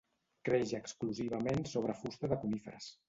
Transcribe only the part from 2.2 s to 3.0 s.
de coníferes.